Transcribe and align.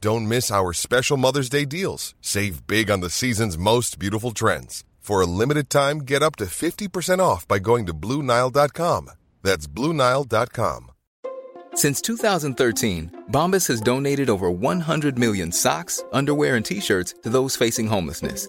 Don't 0.00 0.28
miss 0.28 0.50
our 0.50 0.72
special 0.72 1.16
Mother's 1.16 1.48
Day 1.48 1.64
deals. 1.64 2.14
Save 2.20 2.66
big 2.66 2.90
on 2.90 3.00
the 3.00 3.10
season's 3.10 3.58
most 3.58 3.98
beautiful 3.98 4.30
trends. 4.30 4.84
For 5.00 5.20
a 5.20 5.26
limited 5.26 5.70
time, 5.70 6.00
get 6.00 6.22
up 6.22 6.36
to 6.36 6.44
50% 6.44 7.18
off 7.18 7.48
by 7.48 7.58
going 7.58 7.86
to 7.86 7.94
Bluenile.com. 7.94 9.10
That's 9.42 9.66
Bluenile.com. 9.66 10.90
Since 11.74 12.02
2013, 12.02 13.24
Bombas 13.30 13.68
has 13.68 13.80
donated 13.80 14.28
over 14.28 14.50
100 14.50 15.18
million 15.18 15.50
socks, 15.50 16.02
underwear, 16.12 16.56
and 16.56 16.64
t 16.64 16.80
shirts 16.80 17.14
to 17.22 17.30
those 17.30 17.56
facing 17.56 17.86
homelessness. 17.86 18.48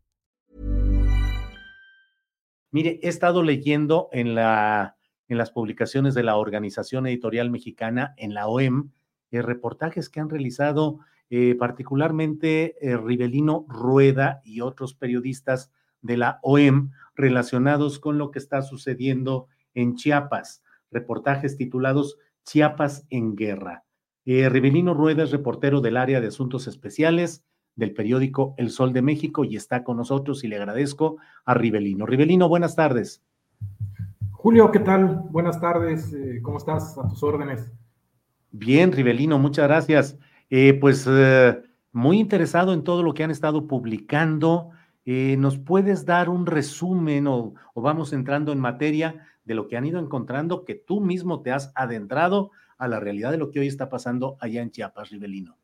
Mire, 2.71 2.99
he 3.03 3.09
estado 3.09 3.43
leyendo 3.43 4.07
en, 4.13 4.33
la, 4.33 4.95
en 5.27 5.37
las 5.37 5.51
publicaciones 5.51 6.13
de 6.13 6.23
la 6.23 6.37
Organización 6.37 7.05
Editorial 7.05 7.49
Mexicana, 7.51 8.13
en 8.17 8.33
la 8.33 8.47
OEM, 8.47 8.91
eh, 9.31 9.41
reportajes 9.41 10.09
que 10.09 10.19
han 10.19 10.29
realizado 10.29 10.99
eh, 11.29 11.55
particularmente 11.55 12.75
eh, 12.81 12.97
Rivelino 12.97 13.65
Rueda 13.67 14.41
y 14.43 14.61
otros 14.61 14.93
periodistas 14.93 15.71
de 16.01 16.17
la 16.17 16.39
OEM 16.43 16.91
relacionados 17.15 17.99
con 17.99 18.17
lo 18.17 18.31
que 18.31 18.39
está 18.39 18.61
sucediendo 18.61 19.47
en 19.73 19.95
Chiapas. 19.95 20.63
Reportajes 20.91 21.57
titulados 21.57 22.17
Chiapas 22.43 23.05
en 23.09 23.35
guerra. 23.35 23.85
Rivelino 24.25 24.93
Rueda 24.93 25.23
es 25.23 25.31
reportero 25.31 25.81
del 25.81 25.97
área 25.97 26.21
de 26.21 26.27
asuntos 26.27 26.67
especiales 26.67 27.43
del 27.75 27.93
periódico 27.93 28.53
El 28.57 28.69
Sol 28.69 28.93
de 28.93 29.01
México 29.01 29.43
y 29.43 29.55
está 29.55 29.83
con 29.83 29.97
nosotros 29.97 30.43
y 30.43 30.47
le 30.47 30.57
agradezco 30.57 31.17
a 31.45 31.53
Rivelino. 31.53 32.05
Rivelino, 32.05 32.49
buenas 32.49 32.75
tardes. 32.75 33.23
Julio, 34.31 34.71
¿qué 34.71 34.79
tal? 34.79 35.23
Buenas 35.29 35.61
tardes, 35.61 36.13
eh, 36.13 36.39
¿cómo 36.41 36.57
estás? 36.57 36.97
A 36.97 37.07
tus 37.07 37.21
órdenes. 37.23 37.71
Bien, 38.51 38.91
Rivelino, 38.91 39.37
muchas 39.39 39.67
gracias. 39.67 40.17
Eh, 40.49 40.73
pues 40.73 41.07
eh, 41.09 41.61
muy 41.91 42.19
interesado 42.19 42.73
en 42.73 42.83
todo 42.83 43.03
lo 43.03 43.13
que 43.13 43.23
han 43.23 43.31
estado 43.31 43.67
publicando. 43.67 44.71
¿Nos 45.03 45.57
puedes 45.57 46.05
dar 46.05 46.29
un 46.29 46.45
resumen 46.45 47.27
o, 47.27 47.55
o 47.73 47.81
vamos 47.81 48.13
entrando 48.13 48.51
en 48.51 48.59
materia 48.59 49.25
de 49.43 49.55
lo 49.55 49.67
que 49.67 49.75
han 49.75 49.85
ido 49.85 49.99
encontrando 49.99 50.63
que 50.63 50.75
tú 50.75 51.01
mismo 51.01 51.41
te 51.41 51.51
has 51.51 51.71
adentrado 51.75 52.51
a 52.77 52.87
la 52.87 52.99
realidad 52.99 53.31
de 53.31 53.37
lo 53.37 53.51
que 53.51 53.59
hoy 53.59 53.67
está 53.67 53.89
pasando 53.89 54.37
allá 54.39 54.61
en 54.61 54.71
Chiapas, 54.71 55.09
Rivelino? 55.09 55.57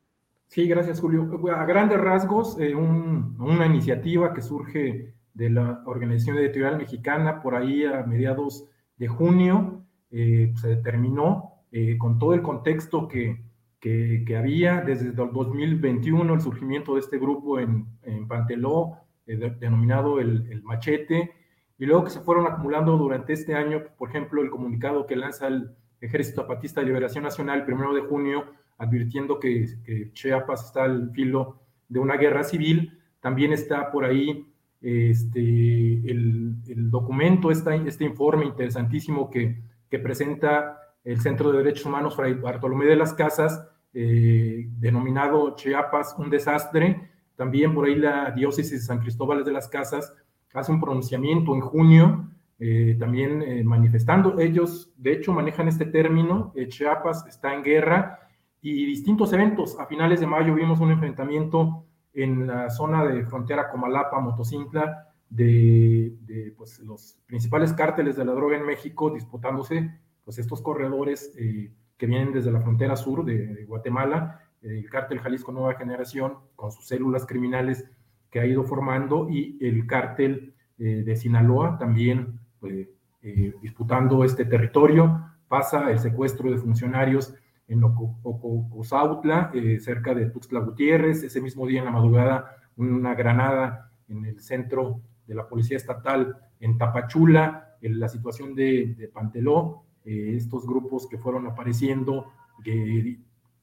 Sí, 0.47 0.67
gracias, 0.67 1.01
Julio. 1.01 1.29
A 1.55 1.65
grandes 1.65 1.99
rasgos, 1.99 2.57
eh, 2.59 2.73
una 2.73 3.65
iniciativa 3.65 4.33
que 4.33 4.41
surge 4.41 5.13
de 5.33 5.49
la 5.49 5.83
Organización 5.85 6.37
Editorial 6.37 6.77
Mexicana 6.77 7.41
por 7.41 7.53
ahí 7.53 7.85
a 7.85 8.03
mediados 8.03 8.65
de 8.95 9.07
junio, 9.07 9.85
eh, 10.09 10.53
se 10.55 10.69
determinó 10.69 11.63
eh, 11.71 11.97
con 11.97 12.17
todo 12.17 12.33
el 12.33 12.41
contexto 12.41 13.07
que, 13.07 13.43
que, 13.79 14.35
había 14.37 14.81
desde 14.81 15.07
el 15.07 15.15
2021, 15.15 16.33
el 16.33 16.41
surgimiento 16.41 16.95
de 16.95 17.01
este 17.01 17.19
grupo 17.19 17.59
en, 17.59 17.85
en 18.03 18.27
Panteló, 18.27 18.97
denominado 19.25 20.19
el, 20.19 20.49
el, 20.49 20.63
Machete, 20.63 21.31
y 21.77 21.85
luego 21.85 22.05
que 22.05 22.09
se 22.09 22.21
fueron 22.21 22.47
acumulando 22.47 22.97
durante 22.97 23.33
este 23.33 23.53
año, 23.53 23.83
por 23.97 24.09
ejemplo, 24.09 24.41
el 24.41 24.49
comunicado 24.49 25.05
que 25.05 25.15
lanza 25.15 25.47
el 25.47 25.71
Ejército 26.01 26.41
Zapatista 26.41 26.81
de 26.81 26.87
Liberación 26.87 27.23
Nacional 27.23 27.65
primero 27.65 27.93
de 27.93 28.01
junio, 28.01 28.45
advirtiendo 28.77 29.39
que, 29.39 30.11
Chiapas 30.13 30.65
está 30.65 30.83
al 30.83 31.11
filo 31.11 31.59
de 31.89 31.99
una 31.99 32.17
guerra 32.17 32.43
civil. 32.43 32.99
También 33.19 33.53
está 33.53 33.91
por 33.91 34.05
ahí 34.05 34.45
este, 34.81 35.39
el, 35.39 36.55
documento, 36.89 37.51
este 37.51 38.05
informe 38.05 38.45
interesantísimo 38.45 39.29
que, 39.29 39.61
que, 39.89 39.99
presenta 39.99 40.79
el 41.03 41.19
Centro 41.21 41.51
de 41.51 41.59
Derechos 41.59 41.85
Humanos 41.85 42.15
Fray 42.15 42.33
Bartolomé 42.33 42.85
de 42.85 42.95
las 42.95 43.13
Casas, 43.13 43.65
eh, 43.93 44.67
denominado 44.77 45.55
Chiapas 45.55 46.15
un 46.17 46.29
desastre. 46.29 47.09
También 47.35 47.73
por 47.73 47.85
ahí 47.85 47.95
la 47.95 48.31
diócesis 48.31 48.71
de 48.71 48.85
San 48.85 48.99
Cristóbal 48.99 49.43
de 49.43 49.51
las 49.51 49.67
Casas 49.67 50.13
hace 50.53 50.71
un 50.71 50.81
pronunciamiento 50.81 51.53
en 51.53 51.61
junio, 51.61 52.29
eh, 52.59 52.95
también 52.99 53.41
eh, 53.41 53.63
manifestando. 53.63 54.39
Ellos, 54.39 54.91
de 54.97 55.13
hecho, 55.13 55.31
manejan 55.31 55.67
este 55.67 55.85
término, 55.85 56.53
Chiapas 56.67 57.25
está 57.27 57.53
en 57.53 57.63
guerra, 57.63 58.26
y 58.61 58.85
distintos 58.85 59.33
eventos. 59.33 59.79
A 59.79 59.85
finales 59.85 60.19
de 60.19 60.27
mayo 60.27 60.55
vimos 60.55 60.79
un 60.79 60.91
enfrentamiento 60.91 61.85
en 62.13 62.47
la 62.47 62.69
zona 62.69 63.05
de 63.05 63.25
frontera 63.25 63.69
Comalapa, 63.69 64.19
Motocintla, 64.19 65.07
de, 65.29 66.53
pues, 66.57 66.79
los 66.79 67.17
principales 67.25 67.73
cárteles 67.73 68.15
de 68.15 68.25
la 68.25 68.33
droga 68.33 68.57
en 68.57 68.65
México 68.65 69.09
disputándose 69.09 69.91
pues, 70.23 70.39
estos 70.39 70.61
corredores 70.61 71.33
eh, 71.37 71.71
que 71.97 72.05
vienen 72.05 72.31
desde 72.31 72.51
la 72.51 72.61
frontera 72.61 72.95
sur 72.95 73.25
de, 73.25 73.65
Guatemala, 73.65 74.41
el 74.61 74.89
cártel 74.89 75.19
Jalisco 75.19 75.51
Nueva 75.51 75.75
Generación, 75.75 76.37
con 76.55 76.71
sus 76.71 76.87
células 76.87 77.25
criminales 77.25 77.85
que 78.29 78.39
ha 78.39 78.45
ido 78.45 78.63
formando, 78.63 79.29
y 79.29 79.57
el 79.61 79.85
cártel 79.87 80.53
eh, 80.79 81.03
de 81.05 81.15
Sinaloa 81.15 81.77
también 81.77 82.39
pues, 82.59 82.87
eh, 83.21 83.53
disputando 83.61 84.23
este 84.23 84.45
territorio. 84.45 85.23
Pasa 85.47 85.91
el 85.91 85.99
secuestro 85.99 86.51
de 86.51 86.57
funcionarios 86.57 87.33
en 87.67 87.83
Ocosautla, 87.83 89.51
eh, 89.53 89.79
cerca 89.79 90.13
de 90.13 90.27
Tuxtla 90.27 90.61
Gutiérrez. 90.61 91.23
Ese 91.23 91.41
mismo 91.41 91.67
día 91.67 91.79
en 91.79 91.85
la 91.85 91.91
madrugada, 91.91 92.57
una 92.77 93.13
granada 93.13 93.91
en 94.07 94.25
el 94.25 94.39
centro 94.39 95.01
de 95.25 95.35
la 95.35 95.47
Policía 95.47 95.77
Estatal 95.77 96.37
en 96.59 96.77
Tapachula, 96.77 97.75
en 97.81 97.99
la 97.99 98.07
situación 98.07 98.55
de, 98.55 99.09
Panteló, 99.13 99.83
eh, 100.05 100.35
estos 100.37 100.65
grupos 100.65 101.07
que 101.07 101.17
fueron 101.17 101.45
apareciendo, 101.45 102.31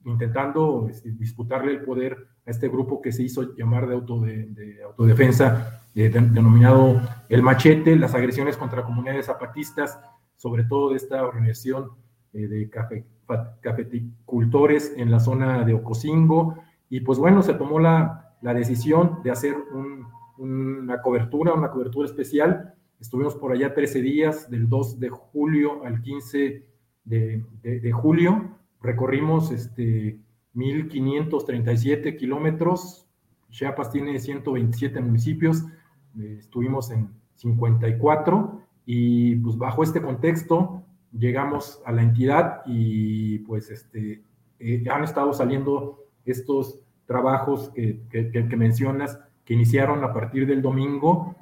intentando 0.05 0.87
este, 0.89 1.11
disputarle 1.13 1.73
el 1.73 1.81
poder 1.81 2.29
a 2.47 2.51
este 2.51 2.69
grupo 2.69 3.01
que 3.01 3.11
se 3.11 3.23
hizo 3.23 3.57
llamar 3.57 3.89
de, 3.89 3.95
auto 3.95 4.21
de, 4.21 4.81
autodefensa, 4.85 5.81
denominado 5.95 7.01
El 7.31 7.43
Machete, 7.43 7.97
las 7.97 8.15
agresiones 8.15 8.57
contra 8.59 8.85
comunidades 8.85 9.27
zapatistas, 9.27 9.99
sobre 10.37 10.65
todo 10.65 10.91
de 10.91 10.97
esta 10.97 11.25
organización 11.25 11.93
de 12.33 12.69
café, 12.69 13.07
cafeticultores 13.61 14.95
en 14.97 15.11
la 15.11 15.21
zona 15.21 15.65
de 15.65 15.75
Ocosingo, 15.75 16.57
y 16.89 17.01
pues 17.01 17.19
bueno, 17.19 17.43
se 17.43 17.55
tomó 17.55 17.81
la, 17.81 18.37
la 18.45 18.55
decisión 18.55 19.21
de 19.25 19.31
hacer 19.31 19.57
una 20.39 21.01
cobertura, 21.01 21.55
una 21.55 21.71
cobertura 21.71 22.07
especial. 22.07 22.75
Estuvimos 23.01 23.35
por 23.35 23.53
allá 23.53 23.75
13 23.75 24.03
días, 24.03 24.51
del 24.51 24.69
2 24.69 25.01
de 25.01 25.09
julio 25.09 25.85
al 25.85 26.03
15 26.03 26.67
de, 27.05 27.45
de, 27.63 27.93
julio. 27.93 28.59
Recorrimos 28.83 29.51
este, 29.51 30.19
1.537 30.55 32.17
kilómetros. 32.17 33.07
Chiapas 33.51 33.91
tiene 33.91 34.19
127 34.19 35.01
municipios. 35.01 35.65
Eh, 36.19 36.37
estuvimos 36.39 36.91
en 36.91 37.09
54 37.37 38.61
y 38.87 39.37
pues 39.37 39.57
bajo 39.57 39.83
este 39.83 40.03
contexto 40.03 40.84
llegamos 41.19 41.81
a 41.85 41.93
la 41.93 42.03
entidad 42.03 42.63
y 42.67 43.39
pues 43.41 43.71
este, 43.71 44.23
eh, 44.59 44.85
han 44.91 45.05
estado 45.05 45.33
saliendo 45.33 46.05
estos 46.25 46.81
trabajos 47.07 47.71
que, 47.75 48.57
mencionas 48.57 49.19
que 49.45 49.55
iniciaron 49.55 50.03
a 50.05 50.13
partir 50.13 50.47
del 50.47 50.63
domingo 50.63 51.37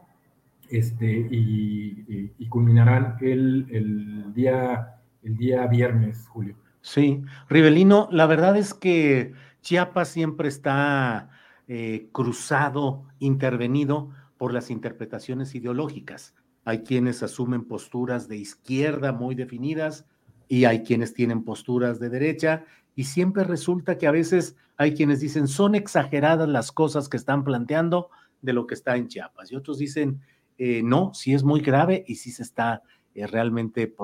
este, 0.69 1.29
y, 1.31 2.47
culminarán 2.49 3.17
el, 3.23 4.33
día, 4.35 5.01
el 5.23 5.37
día 5.37 5.67
viernes, 5.67 6.27
Julio. 6.29 6.55
Sí, 6.83 7.23
Rivelino, 7.49 8.09
la 8.11 8.27
verdad 8.27 8.59
es 8.59 8.75
que 8.75 9.33
Chiapas 9.63 10.09
siempre 10.09 10.49
está 10.49 11.31
eh, 11.69 12.09
cruzado, 12.13 13.07
intervenido 13.21 14.11
por 14.37 14.53
las 14.53 14.71
interpretaciones 14.71 15.55
ideológicas. 15.55 16.35
Hay 16.65 16.83
quienes 16.83 17.23
asumen 17.23 17.65
posturas 17.65 18.29
de 18.29 18.37
izquierda 18.37 19.13
muy 19.13 19.35
definidas 19.35 20.07
y 20.49 20.65
hay 20.65 20.83
quienes 20.83 21.15
tienen 21.15 21.45
posturas 21.45 21.99
de 21.99 22.09
derecha 22.09 22.65
y 22.95 23.05
siempre 23.05 23.45
resulta 23.45 23.99
que 23.99 24.07
a 24.07 24.13
veces 24.13 24.57
hay 24.77 24.95
quienes 24.95 25.21
dicen 25.21 25.49
son 25.49 25.75
exageradas 25.75 26.49
las 26.49 26.73
cosas 26.73 27.09
que 27.09 27.17
están 27.17 27.45
planteando 27.45 28.11
de 28.43 28.53
lo 28.53 28.67
que 28.67 28.75
está 28.75 28.97
en 28.97 29.09
Chiapas 29.09 29.51
y 29.51 29.57
otros 29.57 29.79
dicen 29.79 30.21
eh, 30.59 30.83
no, 30.83 31.13
sí 31.15 31.35
es 31.35 31.43
muy 31.43 31.61
grave 31.61 32.05
y 32.07 32.17
sí 32.17 32.31
se 32.31 32.43
está 32.43 32.83
eh, 33.15 33.27
realmente 33.27 33.95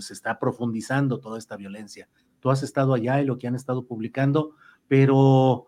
se 0.00 0.12
está 0.12 0.38
profundizando 0.38 1.18
toda 1.18 1.38
esta 1.38 1.56
violencia. 1.56 2.08
Tú 2.40 2.50
has 2.50 2.62
estado 2.62 2.94
allá 2.94 3.20
y 3.20 3.24
lo 3.24 3.38
que 3.38 3.46
han 3.46 3.54
estado 3.54 3.86
publicando, 3.86 4.54
pero 4.88 5.66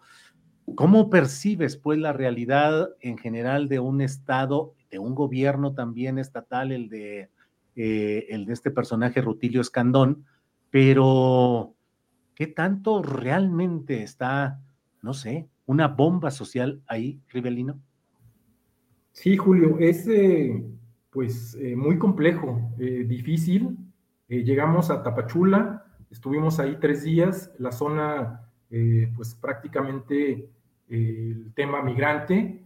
¿cómo 0.75 1.11
percibes 1.11 1.77
pues 1.77 1.99
la 1.99 2.13
realidad 2.13 2.91
en 3.01 3.19
general 3.19 3.69
de 3.69 3.81
un 3.81 4.01
estado, 4.01 4.75
un 4.99 5.15
gobierno 5.15 5.75
también 5.75 6.19
estatal, 6.19 6.73
el 6.73 6.89
de, 6.89 7.31
eh, 7.77 8.27
este 8.49 8.71
personaje 8.71 9.21
Rutilio 9.21 9.61
Escandón, 9.61 10.25
pero 10.71 11.75
¿Qué 12.35 12.49
tanto 12.49 13.01
realmente 13.03 14.03
está, 14.03 14.61
no 15.03 15.15
sé, 15.15 15.49
una 15.67 15.87
bomba 15.87 16.31
social 16.31 16.83
ahí, 16.87 17.21
Rivelino? 17.29 17.81
Sí, 19.13 19.37
Julio, 19.37 19.79
es 19.79 20.09
eh, 20.09 20.65
pues 21.11 21.57
eh, 21.61 21.77
muy 21.77 21.99
complejo, 21.99 22.73
eh, 22.79 23.05
difícil. 23.07 23.77
llegamos 24.29 24.91
a 24.91 25.05
Tapachula, 25.05 25.85
estuvimos 26.11 26.59
ahí 26.59 26.77
tres 26.81 27.05
días, 27.05 27.53
la 27.59 27.71
zona 27.71 28.41
pues 29.15 29.37
prácticamente 29.37 30.49
el 30.89 31.53
tema 31.55 31.81
migrante. 31.81 32.65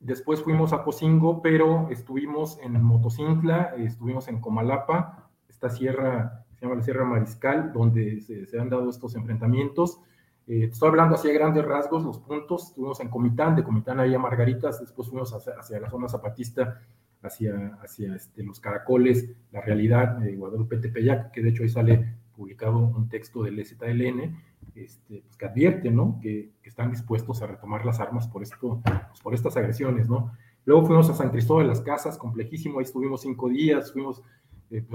Después 0.00 0.42
fuimos 0.42 0.72
a 0.72 0.82
Cocingo, 0.82 1.40
pero 1.40 1.88
estuvimos 1.90 2.58
en 2.62 2.82
Motocintla, 2.82 3.74
estuvimos 3.76 4.28
en 4.28 4.40
Comalapa, 4.40 5.30
esta 5.48 5.70
sierra 5.70 6.44
se 6.60 6.66
llama 6.66 6.76
la 6.76 6.82
Sierra 6.82 7.04
Mariscal, 7.06 7.72
donde 7.72 8.20
se, 8.20 8.60
han 8.60 8.68
dado 8.68 8.90
estos 8.90 9.14
enfrentamientos. 9.14 9.98
Eh, 10.46 10.68
estoy 10.70 10.90
hablando 10.90 11.14
hacia 11.14 11.32
grandes 11.32 11.64
rasgos, 11.64 12.04
los 12.04 12.18
puntos. 12.18 12.68
Estuvimos 12.68 13.00
en 13.00 13.08
Comitán, 13.08 13.56
de 13.56 13.64
Comitán 13.64 13.98
ahí 13.98 14.14
a 14.14 14.18
Margaritas, 14.18 14.78
después 14.78 15.08
fuimos 15.08 15.32
hacia, 15.32 15.80
la 15.80 15.88
zona 15.88 16.06
zapatista, 16.06 16.82
hacia, 17.22 17.78
hacia 17.82 18.14
este, 18.14 18.42
los 18.42 18.60
caracoles, 18.60 19.30
la 19.52 19.62
realidad 19.62 20.18
de 20.18 20.36
Guadalupe 20.36 20.76
Tepeyac, 20.76 21.30
que 21.30 21.42
de 21.42 21.48
hecho 21.48 21.62
ahí 21.62 21.70
sale 21.70 22.14
publicado 22.36 22.78
un 22.78 23.08
texto 23.08 23.42
del 23.42 23.58
EZLN, 23.58 24.36
este, 24.74 25.22
pues 25.22 25.36
que 25.36 25.46
advierte, 25.46 25.90
¿no? 25.90 26.18
Que, 26.20 26.50
están 26.62 26.92
dispuestos 26.92 27.42
a 27.42 27.48
retomar 27.48 27.84
las 27.84 27.98
armas 27.98 28.28
por, 28.28 28.44
esto, 28.44 28.80
pues 28.84 29.20
por 29.20 29.34
estas 29.34 29.56
agresiones, 29.56 30.08
¿no? 30.08 30.32
Luego 30.64 30.86
fuimos 30.86 31.10
a 31.10 31.14
San 31.14 31.30
Cristóbal 31.30 31.64
de 31.64 31.70
las 31.70 31.80
Casas, 31.80 32.16
complejísimo, 32.16 32.78
ahí 32.78 32.84
estuvimos 32.84 33.22
cinco 33.22 33.48
días, 33.48 33.92
fuimos 33.92 34.22
eh, 34.70 34.86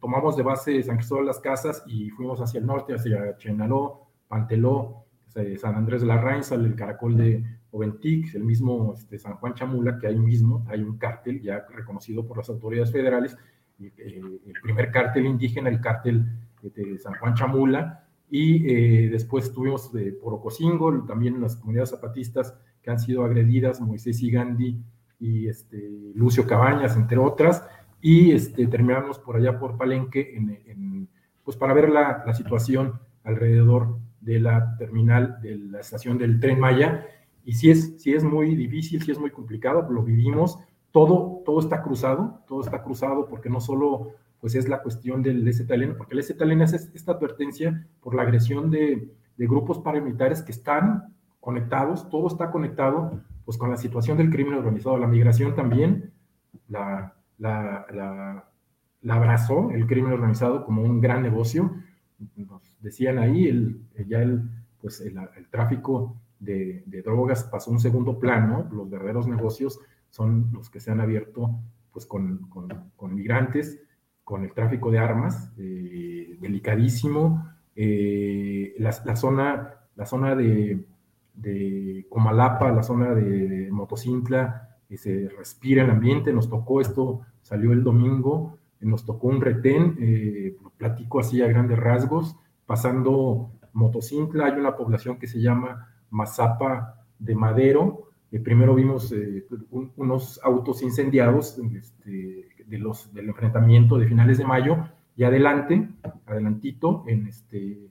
tomamos 0.00 0.36
de 0.36 0.42
base 0.42 0.82
San 0.82 0.96
Cristóbal 0.96 1.24
de 1.24 1.28
las 1.28 1.38
Casas 1.38 1.84
y 1.86 2.10
fuimos 2.10 2.40
hacia 2.40 2.58
el 2.58 2.66
norte, 2.66 2.94
hacia 2.94 3.36
Chenaló, 3.36 4.08
Panteló, 4.26 5.04
San 5.28 5.76
Andrés 5.76 6.00
de 6.00 6.08
la 6.08 6.20
Rainza, 6.20 6.56
el 6.56 6.74
caracol 6.74 7.16
de 7.16 7.44
Oventic, 7.70 8.34
el 8.34 8.42
mismo 8.42 8.94
este, 8.94 9.18
San 9.18 9.36
Juan 9.36 9.54
Chamula, 9.54 9.98
que 9.98 10.08
hay 10.08 10.18
mismo, 10.18 10.64
hay 10.68 10.82
un 10.82 10.98
cártel 10.98 11.40
ya 11.40 11.64
reconocido 11.70 12.26
por 12.26 12.38
las 12.38 12.48
autoridades 12.48 12.90
federales, 12.90 13.36
eh, 13.78 13.92
el 13.96 14.60
primer 14.60 14.90
cártel 14.90 15.26
indígena, 15.26 15.70
el 15.70 15.80
cártel 15.80 16.26
de 16.62 16.98
San 16.98 17.14
Juan 17.14 17.34
Chamula, 17.34 17.99
y 18.30 18.66
eh, 18.70 19.08
después 19.10 19.52
tuvimos 19.52 19.92
de 19.92 20.12
Porococingo, 20.12 21.04
también 21.04 21.40
las 21.40 21.56
comunidades 21.56 21.90
zapatistas 21.90 22.54
que 22.80 22.90
han 22.90 23.00
sido 23.00 23.24
agredidas, 23.24 23.80
Moisés 23.80 24.22
y 24.22 24.30
Gandhi 24.30 24.80
y 25.18 25.48
este, 25.48 26.12
Lucio 26.14 26.46
Cabañas, 26.46 26.96
entre 26.96 27.18
otras, 27.18 27.66
y 28.00 28.32
este, 28.32 28.66
terminamos 28.68 29.18
por 29.18 29.36
allá 29.36 29.58
por 29.58 29.76
Palenque, 29.76 30.34
en, 30.36 31.08
pues 31.44 31.56
para 31.56 31.74
ver 31.74 31.90
la, 31.90 32.22
la, 32.24 32.32
situación 32.32 33.00
alrededor 33.24 33.98
de 34.20 34.40
la 34.40 34.76
terminal 34.76 35.40
de 35.42 35.56
la 35.56 35.80
estación 35.80 36.16
del 36.16 36.38
tren 36.40 36.60
Maya. 36.60 37.06
Y 37.44 37.54
si 37.54 37.70
es, 37.70 38.00
si 38.00 38.12
es 38.12 38.22
muy 38.22 38.54
difícil, 38.54 39.02
si 39.02 39.10
es 39.10 39.18
muy 39.18 39.30
complicado, 39.30 39.90
lo 39.90 40.02
vivimos. 40.02 40.58
Todo, 40.92 41.42
todo 41.44 41.60
está 41.60 41.82
cruzado, 41.82 42.42
todo 42.46 42.62
está 42.62 42.82
cruzado 42.82 43.26
porque 43.28 43.50
no 43.50 43.60
solo 43.60 44.12
pues 44.40 44.54
es 44.54 44.68
la 44.68 44.82
cuestión 44.82 45.22
del 45.22 45.52
STLN, 45.52 45.96
porque 45.96 46.14
el 46.14 46.22
STLN 46.22 46.62
es 46.62 46.72
esta 46.72 47.12
advertencia 47.12 47.86
por 48.00 48.14
la 48.14 48.22
agresión 48.22 48.70
de, 48.70 49.10
de 49.36 49.46
grupos 49.46 49.78
paramilitares 49.78 50.42
que 50.42 50.52
están 50.52 51.14
conectados, 51.40 52.08
todo 52.08 52.28
está 52.28 52.50
conectado 52.50 53.22
pues 53.44 53.58
con 53.58 53.70
la 53.70 53.76
situación 53.76 54.18
del 54.18 54.30
crimen 54.30 54.54
organizado, 54.54 54.98
la 54.98 55.08
migración 55.08 55.54
también, 55.54 56.12
la, 56.68 57.14
la, 57.38 57.86
la, 57.90 59.14
abrazó 59.14 59.70
el 59.70 59.86
crimen 59.86 60.12
organizado 60.12 60.64
como 60.64 60.82
un 60.82 61.00
gran 61.00 61.22
negocio. 61.22 61.74
Nos 62.36 62.62
decían 62.80 63.18
ahí, 63.18 63.48
el, 63.48 63.80
ya 64.06 64.22
el, 64.22 64.48
pues 64.80 65.00
el, 65.00 65.18
tráfico 65.50 66.16
de, 66.38 66.84
drogas 67.04 67.44
pasó 67.44 67.70
a 67.70 67.74
un 67.74 67.80
segundo 67.80 68.18
plano, 68.18 68.68
los 68.70 68.88
verdaderos 68.88 69.26
negocios 69.26 69.80
son 70.10 70.50
los 70.52 70.70
que 70.70 70.80
se 70.80 70.90
han 70.90 71.00
abierto 71.00 71.58
pues 71.92 72.06
con, 72.06 72.48
con, 72.96 73.14
migrantes, 73.14 73.80
con 74.30 74.44
el 74.44 74.52
tráfico 74.52 74.92
de 74.92 75.00
armas, 75.00 75.50
eh, 75.58 76.36
delicadísimo. 76.38 77.52
Eh, 77.74 78.76
la, 78.78 78.92
zona, 79.16 79.74
la 79.96 80.06
zona 80.06 80.36
de, 80.36 80.84
de 81.34 82.06
Comalapa, 82.08 82.70
la 82.70 82.84
zona 82.84 83.12
de, 83.12 83.68
Motocintla, 83.72 84.68
se 84.94 85.28
respira 85.36 85.82
el 85.82 85.90
ambiente, 85.90 86.32
nos 86.32 86.48
tocó 86.48 86.80
esto 86.80 87.22
salió 87.42 87.72
el 87.72 87.82
domingo, 87.82 88.58
nos 88.80 89.04
tocó 89.04 89.26
un 89.26 89.40
retén, 89.40 89.96
eh, 89.98 90.56
platico 90.76 91.18
así 91.18 91.42
a 91.42 91.48
grandes 91.48 91.80
rasgos, 91.80 92.36
pasando 92.66 93.50
Motocintla, 93.72 94.46
hay 94.46 94.60
una 94.60 94.76
población 94.76 95.18
que 95.18 95.26
se 95.26 95.40
llama 95.40 95.88
Mazapa 96.10 97.04
de 97.18 97.34
Madero, 97.34 98.09
eh, 98.32 98.40
primero 98.40 98.74
vimos 98.74 99.12
eh, 99.12 99.46
unos 99.96 100.40
autos 100.42 100.82
incendiados 100.82 101.58
este, 101.58 102.48
de 102.66 102.78
los, 102.78 103.12
del 103.12 103.28
enfrentamiento 103.28 103.98
de 103.98 104.06
finales 104.06 104.38
de 104.38 104.44
mayo, 104.44 104.78
y 105.16 105.24
adelante, 105.24 105.88
adelantito, 106.26 107.04
en 107.06 107.26
este, 107.26 107.90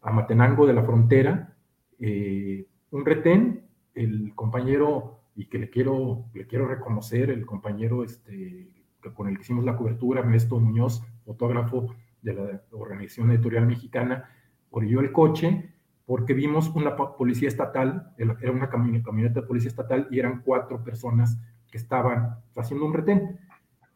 Amatenango 0.00 0.66
de 0.66 0.72
la 0.72 0.82
frontera, 0.82 1.54
un 1.98 3.04
retén, 3.04 3.64
el 3.94 4.34
compañero, 4.34 5.20
y 5.36 5.46
que 5.46 5.58
le 5.58 5.70
quiero, 5.70 6.24
le 6.34 6.46
quiero 6.46 6.66
reconocer, 6.66 7.30
el 7.30 7.46
compañero 7.46 8.02
este, 8.04 8.68
con 9.14 9.28
el 9.28 9.36
que 9.36 9.42
hicimos 9.42 9.64
la 9.64 9.76
cobertura, 9.76 10.20
Ernesto 10.20 10.58
Muñoz, 10.58 11.02
fotógrafo 11.24 11.94
de 12.22 12.34
la 12.34 12.62
Organización 12.72 13.30
Editorial 13.30 13.66
Mexicana, 13.66 14.28
orilló 14.70 15.00
el 15.00 15.12
coche 15.12 15.72
porque 16.06 16.34
vimos 16.34 16.68
una 16.70 16.96
policía 16.96 17.48
estatal, 17.48 18.12
era 18.16 18.52
una 18.52 18.68
camioneta 18.68 19.40
de 19.40 19.46
policía 19.46 19.68
estatal 19.68 20.08
y 20.10 20.18
eran 20.18 20.42
cuatro 20.44 20.82
personas 20.82 21.38
que 21.70 21.78
estaban 21.78 22.36
haciendo 22.56 22.86
un 22.86 22.92
retén. 22.92 23.38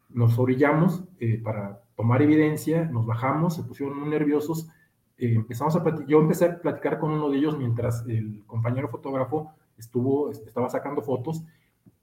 Nos 0.09 0.39
orillamos 0.39 1.03
eh, 1.19 1.39
para 1.43 1.81
tomar 1.95 2.21
evidencia, 2.21 2.85
nos 2.85 3.05
bajamos, 3.05 3.55
se 3.55 3.63
pusieron 3.63 3.99
muy 3.99 4.09
nerviosos, 4.09 4.69
eh, 5.17 5.33
empezamos 5.35 5.75
a 5.75 6.05
yo 6.05 6.19
empecé 6.19 6.45
a 6.45 6.61
platicar 6.61 6.99
con 6.99 7.11
uno 7.11 7.29
de 7.29 7.37
ellos 7.37 7.57
mientras 7.57 8.05
el 8.07 8.43
compañero 8.45 8.87
fotógrafo 8.87 9.51
estuvo, 9.77 10.31
estaba 10.31 10.69
sacando 10.69 11.01
fotos 11.01 11.43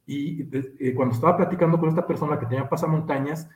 y 0.06 0.42
eh, 0.52 0.94
cuando 0.94 1.14
estaba 1.14 1.36
platicando 1.36 1.78
con 1.78 1.88
esta 1.88 2.06
persona 2.06 2.38
que 2.38 2.46
tenía 2.46 2.68
pasamontañas, 2.68 3.48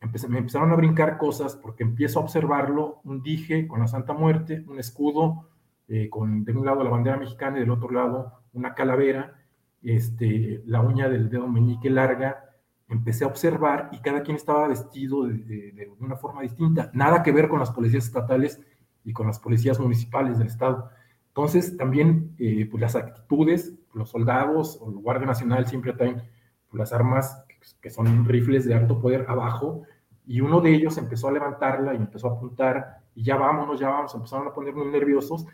empecé, 0.00 0.28
me 0.28 0.38
empezaron 0.38 0.72
a 0.72 0.76
brincar 0.76 1.18
cosas 1.18 1.54
porque 1.54 1.84
empiezo 1.84 2.18
a 2.18 2.22
observarlo, 2.22 3.00
un 3.04 3.22
dije 3.22 3.68
con 3.68 3.80
la 3.80 3.86
Santa 3.86 4.12
Muerte, 4.12 4.64
un 4.66 4.78
escudo, 4.78 5.48
eh, 5.88 6.08
con 6.10 6.44
de 6.44 6.52
un 6.52 6.66
lado 6.66 6.84
la 6.84 6.90
bandera 6.90 7.16
mexicana 7.16 7.56
y 7.56 7.60
del 7.60 7.70
otro 7.70 7.90
lado 7.90 8.42
una 8.52 8.74
calavera, 8.74 9.38
este, 9.82 10.62
la 10.66 10.80
uña 10.80 11.08
del 11.08 11.30
dedo 11.30 11.48
meñique 11.48 11.90
larga, 11.90 12.44
empecé 12.88 13.24
a 13.24 13.28
observar 13.28 13.90
y 13.92 14.00
cada 14.00 14.22
quien 14.22 14.36
estaba 14.36 14.68
vestido 14.68 15.24
de, 15.24 15.72
de, 15.72 15.90
una 16.00 16.16
forma 16.16 16.42
distinta, 16.42 16.90
nada 16.94 17.22
que 17.22 17.32
ver 17.32 17.48
con 17.48 17.58
las 17.58 17.70
policías 17.70 18.06
estatales 18.06 18.60
y 19.04 19.12
con 19.12 19.26
las 19.26 19.38
policías 19.38 19.78
municipales 19.78 20.38
del 20.38 20.48
estado. 20.48 20.90
Entonces, 21.28 21.76
también 21.76 22.34
eh, 22.38 22.66
pues 22.70 22.80
las 22.80 22.96
actitudes, 22.96 23.74
los 23.94 24.10
soldados 24.10 24.78
o 24.80 24.90
el 24.90 24.96
Guardia 24.96 25.26
Nacional 25.26 25.66
siempre 25.66 25.92
traen 25.92 26.22
pues, 26.68 26.78
las 26.78 26.92
armas 26.92 27.44
que 27.80 27.90
son 27.90 28.24
rifles 28.24 28.64
de 28.64 28.74
alto 28.74 29.00
poder 29.00 29.26
abajo, 29.28 29.82
y 30.26 30.40
uno 30.40 30.60
de 30.60 30.74
ellos 30.74 30.98
empezó 30.98 31.28
a 31.28 31.32
levantarla 31.32 31.94
y 31.94 31.96
empezó 31.96 32.28
a 32.28 32.36
apuntar, 32.36 32.98
y 33.14 33.22
ya 33.22 33.36
vámonos, 33.36 33.80
ya 33.80 33.88
vamos, 33.88 34.14
empezaron 34.14 34.46
a 34.46 34.52
poner 34.52 34.74
muy 34.74 34.86
nerviosos. 34.86 35.46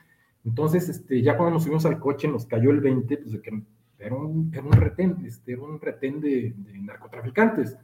Entonces, 0.45 0.89
este, 0.89 1.23
ya 1.23 1.37
cuando 1.37 1.55
nos 1.55 1.63
subimos 1.63 1.87
al 1.87 1.99
coche, 1.99 2.29
nos 2.29 2.47
cayó 2.47 2.71
el 2.71 2.81
20, 2.81 3.17
pues 3.17 3.33
de 3.33 3.41
que 3.41 3.63
era 3.99 4.15
un, 4.15 4.51
era 4.53 4.63
un 4.63 4.73
retén, 4.73 5.25
este, 5.25 5.53
era 5.53 5.63
un 5.63 5.81
retén 5.81 6.21
de, 6.21 6.55
narcotraficantes. 6.83 7.77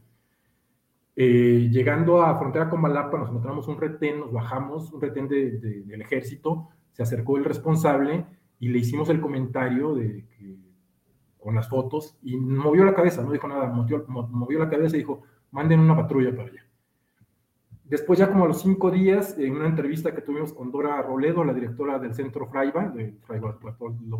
Eh, 1.16 1.68
llegando 1.70 2.22
a 2.22 2.38
frontera 2.38 2.68
con 2.68 2.80
Malapa, 2.80 3.18
nos 3.18 3.30
encontramos 3.30 3.66
un 3.68 3.80
retén, 3.80 4.20
nos 4.20 4.32
bajamos, 4.32 4.92
un 4.92 5.00
retén 5.00 5.28
del 5.28 6.00
ejército, 6.00 6.68
se 6.92 7.02
acercó 7.02 7.36
el 7.36 7.44
responsable 7.44 8.26
y 8.58 8.68
le 8.68 8.78
hicimos 8.78 9.08
el 9.08 9.20
comentario 9.20 9.94
de 9.94 10.26
que, 10.26 10.56
con 11.38 11.54
las 11.54 11.68
fotos 11.68 12.18
y 12.22 12.36
movió 12.36 12.84
la 12.84 12.94
cabeza, 12.94 13.22
no 13.22 13.32
dijo 13.32 13.48
nada, 13.48 13.66
movió, 13.68 14.04
movió 14.08 14.58
la 14.58 14.68
cabeza 14.68 14.96
y 14.96 15.00
dijo, 15.00 15.22
manden 15.50 15.80
una 15.80 15.96
patrulla 15.96 16.30
para 16.30 16.48
allá. 16.48 16.66
Después, 17.90 18.20
ya 18.20 18.28
como 18.28 18.44
a 18.44 18.48
los 18.48 18.62
cinco 18.62 18.88
días, 18.92 19.36
en 19.36 19.56
una 19.56 19.66
entrevista 19.66 20.14
que 20.14 20.22
tuvimos 20.22 20.52
con 20.52 20.70
Dora 20.70 21.02
Roledo, 21.02 21.42
la 21.42 21.52
directora 21.52 21.98
del 21.98 22.14
centro 22.14 22.46
Fraiba, 22.46 22.88
de 22.88 23.16
Fraiba, 23.26 23.58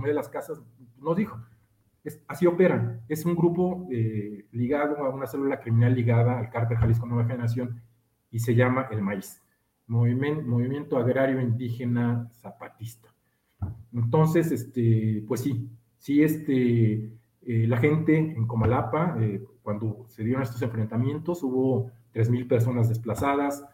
de 0.05 0.13
las 0.13 0.29
Casas, 0.29 0.61
nos 0.99 1.17
dijo, 1.17 1.39
así 2.27 2.47
operan. 2.47 3.01
Es 3.09 3.25
un 3.25 3.37
grupo 3.37 3.87
eh, 3.93 4.47
ligado 4.51 4.99
a 4.99 5.11
una 5.11 5.29
célula 5.29 5.61
criminal 5.61 5.95
ligada 5.95 6.37
al 6.37 6.51
cártel 6.51 6.79
Jalisco 6.79 7.07
Nueva 7.07 7.29
Generación 7.29 7.81
y 8.33 8.41
se 8.41 8.57
llama 8.57 8.89
el 8.91 9.03
Maíz, 9.03 9.41
Movimiento, 9.87 10.43
Movimiento 10.43 10.99
Agrario 10.99 11.41
Indígena 11.41 12.29
Zapatista. 12.33 13.15
Entonces, 13.93 14.51
este, 14.51 15.25
pues 15.29 15.43
sí, 15.43 15.71
sí, 15.97 16.25
este, 16.25 17.13
eh, 17.43 17.67
la 17.69 17.77
gente 17.77 18.19
en 18.19 18.49
Comalapa, 18.49 19.17
eh, 19.21 19.45
cuando 19.63 20.07
se 20.09 20.25
dieron 20.25 20.43
estos 20.43 20.63
enfrentamientos, 20.63 21.43
hubo 21.45 21.93
3.000 22.15 22.49
personas 22.49 22.89
desplazadas. 22.89 23.65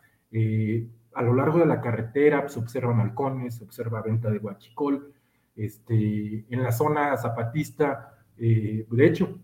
a 1.14 1.23
lo 1.23 1.35
largo 1.35 1.59
de 1.59 1.66
la 1.66 1.81
carretera 1.81 2.49
se 2.49 2.59
observan 2.59 3.00
halcones, 3.00 3.57
se 3.57 3.64
observa 3.64 4.02
venta 4.02 4.31
de 4.31 4.38
guachicol. 4.38 5.12
Este, 5.55 6.45
en 6.50 6.62
la 6.62 6.71
zona 6.71 7.16
zapatista 7.16 8.16
eh, 8.38 8.87
de 8.90 9.07
hecho, 9.07 9.38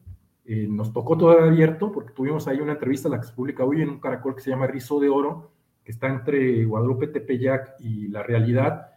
eh, 0.44 0.66
nos 0.68 0.92
tocó 0.92 1.16
todo 1.16 1.30
abierto 1.30 1.92
porque 1.92 2.12
tuvimos 2.12 2.46
ahí 2.48 2.60
una 2.60 2.72
entrevista, 2.72 3.08
la 3.08 3.20
que 3.20 3.26
se 3.26 3.32
publica 3.32 3.64
hoy 3.64 3.82
en 3.82 3.90
un 3.90 4.00
caracol 4.00 4.34
que 4.34 4.42
se 4.42 4.50
llama 4.50 4.66
Rizo 4.66 5.00
de 5.00 5.08
Oro, 5.08 5.52
que 5.84 5.92
está 5.92 6.08
entre 6.08 6.64
Guadalupe 6.64 7.08
Tepeyac 7.08 7.76
y 7.80 8.08
la 8.08 8.22
realidad. 8.22 8.90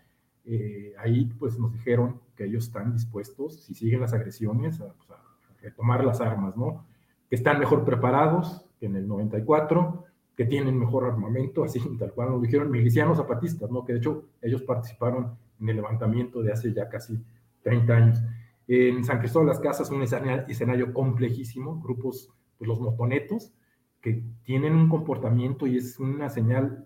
Eh, 0.44 0.94
ahí 1.00 1.26
pues 1.40 1.58
nos 1.58 1.74
dijeron 1.74 2.22
que 2.36 2.46
ellos 2.46 2.66
están 2.66 2.94
dispuestos, 2.94 3.64
si 3.64 3.74
siguen 3.74 4.02
las 4.02 4.14
agresiones, 4.14 4.78
pues, 4.78 5.10
a, 5.12 5.24
retomar 5.62 6.04
las 6.04 6.22
armas, 6.22 6.56
¿no? 6.56 6.86
Que 7.28 7.36
están 7.36 7.58
mejor 7.58 7.84
preparados 7.86 8.65
que 8.80 8.86
en 8.88 8.96
el 8.96 9.08
94, 9.08 10.06
que 10.36 10.46
tienen 10.46 10.78
mejor 10.78 11.06
armamento, 11.06 11.64
así 11.66 11.80
tal 11.98 12.12
cual 12.14 12.32
nos 12.32 12.42
dijeron 12.42 12.72
milicianos 12.72 13.18
zapatistas, 13.18 13.70
¿no? 13.72 13.86
Que 13.86 13.94
de 13.94 14.00
hecho 14.00 14.26
ellos 14.42 14.62
participaron 14.64 15.38
en 15.60 15.70
el 15.70 15.78
levantamiento 15.78 16.42
de 16.42 16.52
hace 16.52 16.74
ya 16.74 16.90
casi 16.90 17.18
30 17.64 17.94
años. 17.94 18.24
En 18.68 19.04
San 19.04 19.20
Cristóbal 19.20 19.48
de 19.48 19.54
las 19.54 19.62
Casas, 19.62 19.90
un 19.92 20.02
escenario, 20.02 20.94
complejísimo, 20.94 21.80
grupos, 21.82 22.32
pues 22.58 22.68
los 22.68 22.80
motonetos, 22.80 23.54
que 24.02 24.24
tienen 24.44 24.76
un 24.76 24.90
comportamiento 24.90 25.68
y 25.68 25.78
es 25.78 26.00
una 26.00 26.30
señal 26.30 26.86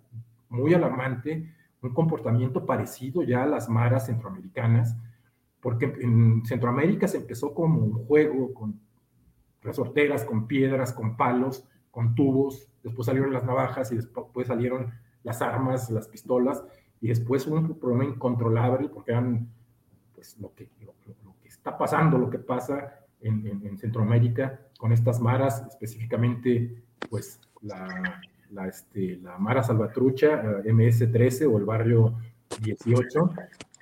muy 0.50 0.74
alarmante, 0.74 1.54
un 1.82 1.94
comportamiento 1.94 2.66
parecido 2.66 3.24
ya 3.24 3.44
a 3.44 3.48
las 3.48 3.70
maras 3.70 4.08
centroamericanas, 4.08 4.98
porque 5.62 5.86
en 5.86 6.46
Centroamérica 6.46 7.08
se 7.08 7.18
empezó 7.18 7.54
como 7.54 7.82
un 7.82 8.06
juego 8.06 8.54
con 8.54 8.80
resorteras, 9.62 10.24
con 10.24 10.48
piedras, 10.48 10.94
con 10.94 11.18
palos, 11.18 11.68
con 11.92 12.16
tubos, 12.16 12.70
después 12.84 13.06
salieron 13.06 13.34
las 13.34 13.44
navajas 13.44 13.92
y 13.92 13.96
después 13.96 14.48
salieron 14.48 14.92
las 15.24 15.42
armas, 15.42 15.90
las 15.90 16.08
pistolas, 16.08 16.64
y 17.02 17.08
después 17.08 17.46
hubo 17.48 17.56
un 17.56 17.80
problema 17.80 18.06
incontrolable 18.06 18.90
porque 18.90 19.12
eran 19.12 19.48
pues 20.14 20.38
lo 20.40 20.54
que, 20.54 20.70
está 21.46 21.78
pasando 21.78 22.18
lo 22.18 22.30
que 22.30 22.40
pasa 22.40 23.00
en, 23.22 23.78
Centroamérica 23.78 24.60
con 24.78 24.92
estas 24.94 25.20
maras, 25.20 25.66
específicamente 25.68 26.84
pues 27.10 27.40
la, 27.62 28.22
la, 28.52 28.68
este, 28.68 29.18
la 29.18 29.38
Mara 29.38 29.64
Salvatrucha, 29.64 30.42
eh, 30.64 30.74
MS-13 30.74 31.52
o 31.52 31.58
el 31.58 31.66
barrio 31.66 32.16
18, 32.62 33.32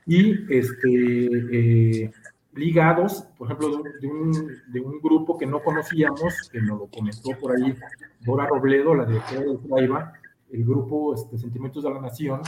y 0.08 0.54
este, 0.54 2.04
eh, 2.04 2.12
ligados, 2.58 3.28
por 3.38 3.48
ejemplo, 3.48 3.84
de 4.02 4.08
un, 4.08 4.32
de 4.68 4.80
un, 4.80 5.00
grupo 5.00 5.38
que 5.38 5.46
no 5.46 5.62
conocíamos, 5.62 6.50
que 6.52 6.62
nos 6.62 6.80
lo 6.80 6.88
comentó 6.88 7.30
por 7.40 7.56
ahí 7.56 7.76
Dora 8.22 8.48
Robledo, 8.48 8.96
la 8.96 9.06
directora 9.06 9.42
de 9.42 9.58
Traiba, 9.58 10.14
el 10.52 10.66
grupo 10.66 11.14
este, 11.14 11.38
Sentimientos 11.38 11.84
de 11.84 11.90
la 11.92 12.02
Nación, 12.02 12.42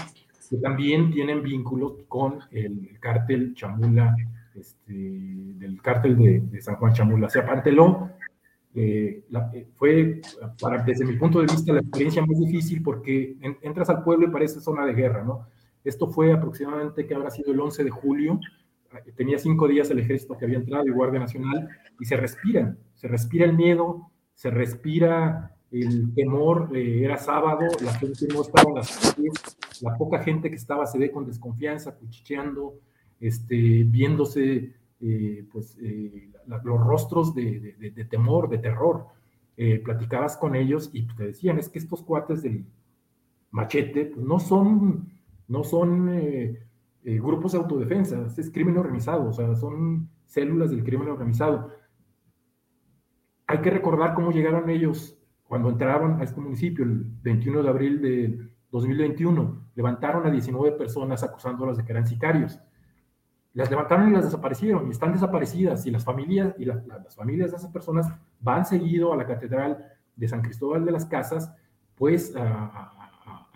que 0.49 0.57
también 0.57 1.11
tienen 1.11 1.43
vínculos 1.43 1.93
con 2.07 2.39
el 2.51 2.97
cártel 2.99 3.53
Chamula 3.53 4.15
este, 4.55 4.93
del 4.93 5.81
cártel 5.81 6.17
de, 6.49 6.61
San 6.61 6.75
Juan 6.75 6.93
Chamula. 6.93 7.29
Se 7.29 7.39
apanteló, 7.39 8.09
eh, 8.73 9.23
eh, 9.53 9.67
fue, 9.75 10.21
para, 10.59 10.83
desde 10.83 11.05
mi 11.05 11.13
punto 11.17 11.39
de 11.39 11.45
vista, 11.45 11.73
la 11.73 11.79
experiencia 11.79 12.25
más 12.25 12.39
difícil 12.39 12.81
porque 12.81 13.37
entras 13.61 13.89
al 13.89 14.03
pueblo 14.03 14.27
y 14.27 14.31
parece 14.31 14.59
zona 14.59 14.85
de 14.85 14.93
guerra, 14.93 15.23
¿no? 15.23 15.47
Esto 15.83 16.07
fue 16.07 16.33
aproximadamente 16.33 17.05
que 17.05 17.15
habrá 17.15 17.29
sido 17.29 17.53
el 17.53 17.59
11 17.59 17.83
de 17.83 17.89
julio, 17.89 18.39
tenía 19.15 19.37
cinco 19.37 19.67
días 19.67 19.89
el 19.91 19.99
ejército 19.99 20.37
que 20.37 20.45
había 20.45 20.57
entrado 20.57 20.85
y 20.85 20.91
Guardia 20.91 21.19
Nacional, 21.19 21.69
y 21.99 22.05
se 22.05 22.17
respira, 22.17 22.75
se 22.95 23.07
respira 23.07 23.45
el 23.45 23.53
miedo, 23.53 24.11
se 24.33 24.49
respira 24.49 25.55
el 25.71 26.13
temor, 26.15 26.71
eh, 26.73 27.03
era 27.03 27.17
sábado, 27.17 27.67
la 27.83 27.93
gente 27.93 28.27
no 28.33 28.41
estaba 28.41 28.69
en 28.69 28.75
las 28.75 28.97
calles, 28.97 29.57
la 29.81 29.95
poca 29.97 30.19
gente 30.19 30.49
que 30.49 30.55
estaba 30.55 30.85
se 30.85 30.97
ve 30.97 31.11
con 31.11 31.25
desconfianza, 31.25 31.95
cuchicheando, 31.95 32.79
este, 33.19 33.83
viéndose 33.83 34.73
eh, 35.01 35.45
pues, 35.51 35.77
eh, 35.81 36.29
los 36.47 36.79
rostros 36.79 37.35
de, 37.35 38.07
temor, 38.09 38.49
de 38.49 38.57
terror. 38.57 39.07
Platicabas 39.83 40.37
con 40.37 40.55
ellos 40.55 40.89
y 40.93 41.05
te 41.05 41.25
decían, 41.25 41.59
es 41.59 41.67
que 41.67 41.79
estos 41.79 42.01
cuates 42.01 42.41
del 42.41 42.63
machete 43.51 44.05
pues, 44.05 44.25
no 44.25 44.39
son, 44.39 45.09
no 45.49 45.65
son 45.65 46.57
grupos 47.03 47.53
de 47.53 47.57
autodefensa, 47.57 48.27
es 48.37 48.51
crimen 48.51 48.77
organizado, 48.77 49.29
o 49.29 49.33
sea, 49.33 49.55
son 49.55 50.09
células 50.25 50.69
del 50.71 50.83
crimen 50.83 51.09
organizado. 51.09 51.71
Hay 53.47 53.59
que 53.61 53.71
recordar 53.71 54.13
cómo 54.13 54.31
llegaron 54.31 54.69
ellos 54.69 55.17
cuando 55.43 55.69
entraron 55.69 56.21
a 56.21 56.23
este 56.23 56.39
municipio 56.39 56.85
el 56.85 57.03
21 57.23 57.63
de 57.63 57.69
abril 57.69 58.01
de 58.01 58.49
2021. 58.71 59.71
Levantaron 59.75 60.25
a 60.27 60.29
19 60.29 60.77
personas 60.77 61.23
acusándolas 61.23 61.77
de 61.77 61.85
que 61.85 61.91
eran 61.91 62.05
sicarios 62.05 62.59
las 63.53 63.69
levantaron 63.69 64.09
y 64.09 64.13
las 64.13 64.25
desaparecieron 64.25 64.87
y 64.87 64.91
están 64.91 65.11
desaparecidas 65.11 65.85
y 65.85 65.91
las 65.91 66.05
familias 66.05 66.55
y 66.57 66.65
las 66.65 67.15
familias 67.15 67.51
de 67.51 67.57
esas 67.57 67.71
personas 67.71 68.07
van 68.39 68.65
seguido 68.65 69.11
a 69.11 69.17
la 69.17 69.25
catedral 69.25 69.85
de 70.15 70.27
San 70.27 70.41
Cristóbal 70.41 70.85
de 70.85 70.91
las 70.91 71.05
Casas 71.05 71.51
pues 71.95 72.33
a, 72.35 72.95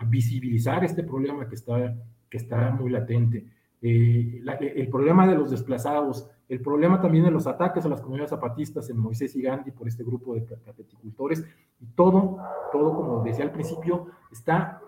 visibilizar 0.06 0.84
este 0.84 1.02
problema 1.02 1.48
que 1.48 1.54
está, 1.54 1.96
que 2.34 2.38
está 2.38 2.72
muy 2.72 2.90
latente. 2.90 3.46
Eh, 3.80 4.42
el 4.60 4.88
problema 4.88 5.24
de 5.24 5.36
los 5.36 5.52
desplazados, 5.52 6.28
el 6.48 6.60
problema 6.60 7.00
también 7.00 7.24
de 7.24 7.30
los 7.30 7.46
ataques 7.46 7.84
a 7.84 7.88
las 7.88 8.00
comunidades 8.00 8.30
zapatistas 8.30 8.90
en 8.90 8.98
Moisés 8.98 9.36
y 9.36 9.42
Gandhi 9.42 9.70
por 9.70 9.86
este 9.86 10.02
grupo 10.02 10.34
de 10.34 10.44
cateticultores, 10.44 11.46
y 11.80 11.86
todo, 11.94 12.38
todo, 12.72 12.92
como 12.92 13.22
decía 13.22 13.44
al 13.44 13.52
principio, 13.52 14.08
está, 14.32 14.80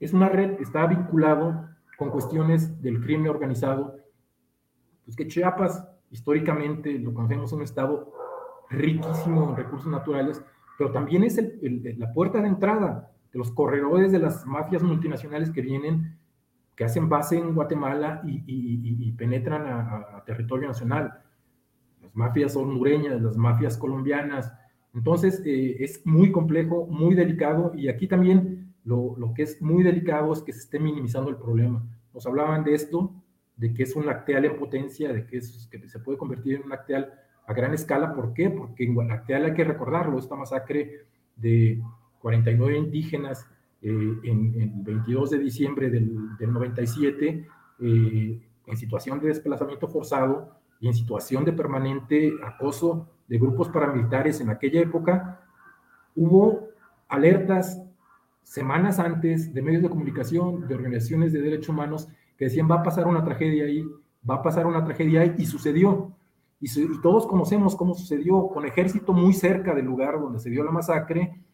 es 0.00 0.14
una 0.14 0.30
red, 0.30 0.58
está 0.58 0.86
vinculado 0.86 1.68
con 1.98 2.08
cuestiones 2.08 2.80
del 2.80 3.02
crimen 3.02 3.28
organizado, 3.28 3.98
pues 5.04 5.18
que 5.18 5.26
Chiapas 5.26 5.86
históricamente 6.10 6.98
lo 6.98 7.12
conocemos 7.12 7.52
un 7.52 7.60
estado 7.60 8.10
riquísimo 8.70 9.50
en 9.50 9.56
recursos 9.56 9.92
naturales, 9.92 10.42
pero 10.78 10.92
también 10.92 11.24
es 11.24 11.38
la 11.98 12.10
puerta 12.14 12.40
de 12.40 12.48
entrada 12.48 13.12
los 13.36 13.50
corredores 13.50 14.12
de 14.12 14.18
las 14.18 14.46
mafias 14.46 14.82
multinacionales 14.82 15.50
que 15.50 15.60
vienen, 15.60 16.18
que 16.74 16.84
hacen 16.84 17.08
base 17.08 17.38
en 17.38 17.54
Guatemala 17.54 18.22
y, 18.24 19.12
penetran 19.12 19.66
a, 19.66 20.22
territorio 20.26 20.68
nacional. 20.68 21.20
Las 22.02 22.14
mafias 22.14 22.56
hondureñas, 22.56 23.20
las 23.20 23.36
mafias 23.36 23.76
colombianas. 23.76 24.52
Entonces, 24.94 25.42
eh, 25.44 25.76
es 25.80 26.04
muy 26.06 26.32
complejo, 26.32 26.86
muy 26.86 27.14
delicado, 27.14 27.72
y 27.74 27.88
aquí 27.88 28.06
también 28.06 28.74
lo, 28.84 29.14
lo, 29.16 29.34
que 29.34 29.42
es 29.42 29.60
muy 29.60 29.82
delicado 29.82 30.32
es 30.32 30.42
que 30.42 30.52
se 30.52 30.60
esté 30.60 30.78
minimizando 30.78 31.30
el 31.30 31.36
problema. 31.36 31.84
Nos 32.14 32.26
hablaban 32.26 32.64
de 32.64 32.74
esto, 32.74 33.12
de 33.56 33.72
que 33.72 33.82
es 33.82 33.96
un 33.96 34.06
lacteal 34.06 34.44
en 34.44 34.58
potencia, 34.58 35.12
de 35.12 35.26
que, 35.26 35.38
es, 35.38 35.68
que 35.70 35.88
se 35.88 35.98
puede 35.98 36.18
convertir 36.18 36.56
en 36.56 36.64
un 36.64 36.70
lacteal 36.70 37.12
a 37.46 37.54
gran 37.54 37.72
escala. 37.74 38.14
¿Por 38.14 38.32
qué? 38.34 38.50
Porque 38.50 38.84
en 38.84 38.94
Guanajuato 38.94 39.46
hay 39.46 39.54
que 39.54 39.64
recordarlo, 39.64 40.18
esta 40.18 40.36
masacre 40.36 41.06
de 41.36 41.82
49 42.26 42.76
indígenas 42.76 43.46
eh, 43.80 44.18
en, 44.24 44.60
el 44.60 44.70
22 44.82 45.30
de 45.30 45.38
diciembre 45.38 45.90
del, 45.90 46.36
del 46.36 46.52
97, 46.52 47.46
eh, 47.78 48.40
en 48.66 48.76
situación 48.76 49.20
de 49.20 49.28
desplazamiento 49.28 49.86
forzado 49.86 50.50
y 50.80 50.88
en 50.88 50.94
situación 50.94 51.44
de 51.44 51.52
permanente 51.52 52.32
acoso 52.44 53.08
de 53.28 53.38
grupos 53.38 53.68
paramilitares 53.68 54.40
en 54.40 54.50
aquella 54.50 54.80
época, 54.80 55.40
hubo 56.16 56.66
alertas 57.06 57.80
semanas 58.42 58.98
antes 58.98 59.54
de 59.54 59.62
medios 59.62 59.84
de 59.84 59.90
comunicación, 59.90 60.66
de 60.66 60.74
organizaciones 60.74 61.32
de 61.32 61.42
derechos 61.42 61.68
humanos, 61.68 62.08
que 62.36 62.46
decían 62.46 62.68
va 62.68 62.80
a 62.80 62.82
pasar 62.82 63.06
una 63.06 63.22
tragedia 63.22 63.66
ahí, 63.66 63.86
va 64.28 64.34
a 64.34 64.42
pasar 64.42 64.66
una 64.66 64.84
tragedia 64.84 65.20
ahí, 65.20 65.36
y 65.38 65.46
sucedió. 65.46 66.10
Y, 66.58 66.68
todos 67.02 67.24
conocemos 67.28 67.76
cómo 67.76 67.94
sucedió, 67.94 68.48
con 68.48 68.66
ejército 68.66 69.12
muy 69.12 69.32
cerca 69.32 69.76
del 69.76 69.84
lugar 69.84 70.20
donde 70.20 70.40
se 70.40 70.50
dio 70.50 70.64
la 70.64 70.72
masacre 70.72 71.45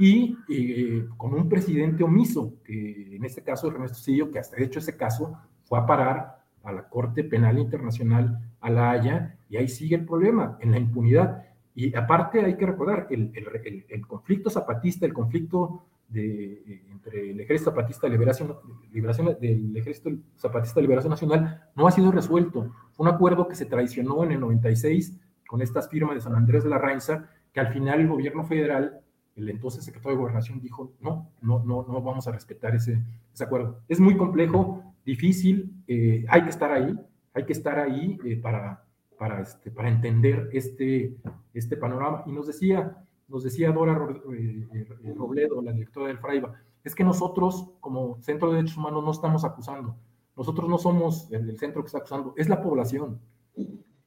y 0.00 0.38
eh, 0.48 1.06
con 1.18 1.34
un 1.34 1.46
presidente 1.46 2.02
omiso, 2.02 2.54
que 2.64 3.16
en 3.16 3.22
este 3.22 3.42
caso 3.42 3.68
Ernesto 3.68 3.98
Cedillo, 3.98 4.30
que 4.30 4.38
hasta 4.38 4.56
hecho 4.58 4.78
ese 4.78 4.96
caso 4.96 5.38
fue 5.64 5.78
a 5.78 5.84
parar 5.84 6.40
a 6.64 6.72
la 6.72 6.88
Corte 6.88 7.22
Penal 7.22 7.58
Internacional 7.58 8.40
a 8.62 8.70
La 8.70 8.92
Haya, 8.92 9.36
y 9.50 9.58
ahí 9.58 9.68
sigue 9.68 9.96
el 9.96 10.06
problema, 10.06 10.56
en 10.60 10.70
la 10.70 10.78
impunidad. 10.78 11.44
Y 11.74 11.94
aparte 11.94 12.42
hay 12.42 12.56
que 12.56 12.64
recordar, 12.64 13.08
el, 13.10 13.30
el, 13.34 14.06
conflicto 14.06 14.48
zapatista, 14.48 15.04
el 15.04 15.12
conflicto 15.12 15.84
de, 16.08 16.82
entre 16.90 17.32
el 17.32 17.40
Ejército 17.40 17.70
Zapatista 17.70 18.06
de 18.06 18.12
Liberación, 18.12 18.56
Liberación 18.92 19.36
del 19.38 19.76
Ejército 19.76 20.10
Zapatista 20.34 20.76
de 20.76 20.82
Liberación 20.82 21.10
Nacional 21.10 21.68
no 21.76 21.86
ha 21.86 21.90
sido 21.90 22.10
resuelto. 22.10 22.72
Fue 22.92 23.06
un 23.06 23.14
acuerdo 23.14 23.46
que 23.48 23.54
se 23.54 23.66
traicionó 23.66 24.24
en 24.24 24.32
el 24.32 24.40
96 24.40 25.20
con 25.46 25.60
estas 25.60 25.90
firmas 25.90 26.14
de 26.14 26.22
San 26.22 26.34
Andrés 26.34 26.64
de 26.64 26.70
la 26.70 26.78
Rainza, 26.78 27.28
que 27.52 27.60
al 27.60 27.68
final 27.68 28.00
el 28.00 28.08
gobierno 28.08 28.44
federal, 28.44 29.02
el 29.36 29.48
entonces 29.48 29.84
secretario 29.84 30.16
de 30.16 30.22
Gobernación, 30.22 30.60
dijo, 30.60 30.92
no, 31.00 31.30
no, 31.40 31.62
no, 31.64 31.86
no 31.88 32.02
vamos 32.02 32.26
a 32.26 32.32
respetar 32.32 32.74
ese, 32.74 33.02
ese 33.32 33.44
acuerdo. 33.44 33.80
Es 33.88 34.00
muy 34.00 34.16
complejo, 34.16 34.82
difícil, 35.04 35.72
eh, 35.86 36.24
hay 36.28 36.42
que 36.42 36.50
estar 36.50 36.72
ahí, 36.72 36.98
hay 37.32 37.44
que 37.44 37.52
estar 37.52 37.78
ahí 37.78 38.18
eh, 38.24 38.36
para, 38.36 38.84
para, 39.18 39.40
este, 39.42 39.70
para 39.70 39.88
entender 39.88 40.48
este, 40.52 41.16
este 41.54 41.76
panorama. 41.76 42.24
Y 42.26 42.32
nos 42.32 42.46
decía, 42.46 43.04
nos 43.28 43.44
decía 43.44 43.70
Dora 43.72 44.08
eh, 44.32 44.68
eh, 44.72 45.14
Robledo, 45.16 45.62
la 45.62 45.72
directora 45.72 46.08
del 46.08 46.18
FRAIBA, 46.18 46.54
es 46.82 46.94
que 46.94 47.04
nosotros 47.04 47.70
como 47.80 48.20
Centro 48.22 48.50
de 48.50 48.56
Derechos 48.56 48.76
Humanos 48.76 49.04
no 49.04 49.10
estamos 49.10 49.44
acusando, 49.44 49.96
nosotros 50.36 50.68
no 50.68 50.78
somos 50.78 51.30
el, 51.30 51.58
centro 51.58 51.82
que 51.82 51.88
está 51.88 51.98
acusando, 51.98 52.34
es 52.36 52.48
la 52.48 52.62
población. 52.62 53.20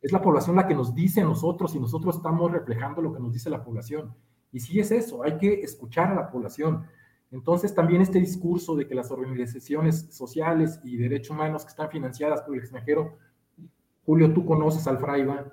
Es 0.01 0.12
la 0.12 0.22
población 0.22 0.56
la 0.56 0.68
que 0.68 0.74
nos 0.74 0.94
dice 0.94 1.22
a 1.22 1.25
nosotros 1.25 1.75
y 1.75 1.80
nosotros 1.80 2.18
estamos 2.18 2.51
reflejando 2.51 3.01
lo 3.01 3.13
que 3.13 3.20
nos 3.20 3.32
dice 3.32 3.50
la 3.50 3.63
población. 3.63 4.13
Y 4.53 4.60
sí 4.60 4.79
es 4.79 4.91
eso, 4.91 5.24
hay 5.24 5.38
que 5.38 5.62
escuchar 5.62 6.12
a 6.12 6.15
la 6.15 6.31
población. 6.31 6.86
Entonces 7.31 7.74
también 7.74 8.01
este 8.03 8.19
discurso 8.19 8.75
de 8.75 8.88
que 8.88 8.93
las 8.93 9.10
organizaciones 9.10 10.07
sociales 10.12 10.79
y 10.83 10.95
derechos 10.98 11.31
humanos 11.31 11.63
que 11.63 11.69
están 11.69 11.89
financiadas 11.89 12.43
por 12.43 12.53
el 12.53 12.62
extranjero, 12.62 13.17
Julio, 14.05 14.31
tú 14.31 14.45
conoces 14.45 14.86
al 14.86 15.00
Fraiba, 15.00 15.51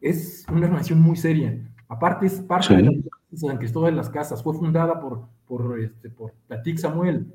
es 0.00 0.46
una 0.48 0.66
organización 0.66 1.00
muy 1.00 1.16
seria. 1.16 1.68
Aparte 1.88 2.26
es 2.26 2.40
parte 2.40 2.76
de 2.76 2.82
la 2.82 2.92
San 3.34 3.58
Cristóbal 3.58 3.90
de 3.90 3.96
las 3.96 4.10
Casas, 4.10 4.42
fue 4.42 4.54
fundada 4.54 5.00
por, 5.00 5.28
por, 5.46 5.80
este, 5.80 6.10
por 6.10 6.32
Samuel. 6.76 7.34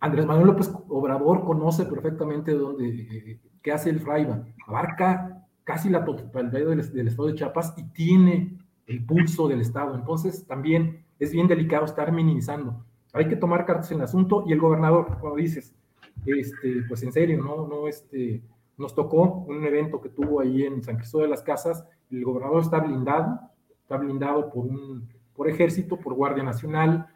Andrés 0.00 0.26
Manuel 0.26 0.48
López 0.48 0.70
Obrador 0.88 1.44
conoce 1.44 1.84
perfectamente 1.84 2.52
dónde, 2.52 2.88
eh, 2.88 3.40
qué 3.62 3.72
hace 3.72 3.90
el 3.90 4.00
Fraiba. 4.00 4.44
Abarca 4.66 5.46
casi 5.64 5.90
la 5.90 6.04
totalidad 6.04 6.68
del, 6.68 6.92
del, 6.92 7.08
estado 7.08 7.28
de 7.28 7.34
Chiapas 7.34 7.74
y 7.76 7.84
tiene 7.90 8.56
el 8.86 9.04
pulso 9.04 9.48
del 9.48 9.60
estado. 9.60 9.94
Entonces 9.94 10.46
también 10.46 11.04
es 11.18 11.32
bien 11.32 11.48
delicado 11.48 11.84
estar 11.84 12.12
minimizando. 12.12 12.84
Hay 13.12 13.28
que 13.28 13.36
tomar 13.36 13.64
cartas 13.64 13.90
en 13.90 13.98
el 13.98 14.04
asunto 14.04 14.44
y 14.46 14.52
el 14.52 14.60
gobernador, 14.60 15.18
como 15.20 15.36
dices, 15.36 15.74
este, 16.24 16.82
pues 16.88 17.02
en 17.02 17.12
serio, 17.12 17.42
no, 17.42 17.66
no, 17.66 17.88
este, 17.88 18.42
nos 18.76 18.94
tocó 18.94 19.44
un 19.46 19.64
evento 19.64 20.00
que 20.00 20.10
tuvo 20.10 20.40
ahí 20.40 20.64
en 20.64 20.82
San 20.82 20.96
Cristóbal 20.96 21.26
de 21.26 21.30
las 21.30 21.42
Casas 21.42 21.84
el 22.10 22.24
gobernador 22.24 22.62
está 22.62 22.78
blindado, 22.78 23.40
está 23.82 23.96
blindado 23.96 24.50
por 24.50 24.66
un 24.66 25.08
por 25.34 25.50
ejército, 25.50 25.98
por 25.98 26.14
Guardia 26.14 26.42
Nacional, 26.42 27.06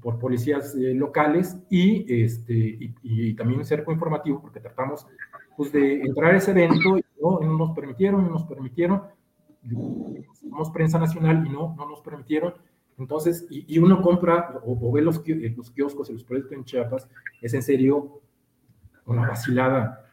por 0.00 0.18
policías 0.18 0.74
eh, 0.74 0.94
locales 0.94 1.56
y, 1.70 2.22
este, 2.22 2.76
y, 3.02 3.34
también 3.34 3.60
un 3.60 3.66
cerco 3.66 3.92
informativo 3.92 4.40
porque 4.40 4.58
tratamos 4.58 5.06
pues, 5.56 5.70
de 5.72 6.00
entrar 6.02 6.34
a 6.34 6.38
ese 6.38 6.50
evento 6.50 6.98
y 6.98 7.04
no, 7.22 7.38
nos 7.40 7.70
permitieron, 7.72 8.24
no 8.24 8.30
nos 8.30 8.44
permitieron, 8.44 9.02
somos 10.40 10.70
prensa 10.70 10.98
nacional 10.98 11.46
y 11.46 11.50
no, 11.50 11.74
no 11.76 11.88
nos 11.88 12.00
permitieron. 12.00 12.54
Entonces, 12.98 13.46
y, 13.48 13.78
uno 13.78 14.02
compra 14.02 14.60
o, 14.64 14.92
ve 14.92 15.02
los, 15.02 15.22
los 15.56 15.70
kioscos 15.70 16.10
y 16.10 16.14
los 16.14 16.24
proyectos 16.24 16.52
en 16.52 16.64
Chiapas, 16.64 17.08
es 17.40 17.54
en 17.54 17.62
serio 17.62 18.20
una 19.06 19.28
vacilada 19.28 20.04